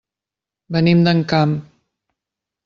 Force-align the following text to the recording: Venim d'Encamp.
Venim 0.77 1.03
d'Encamp. 1.09 1.53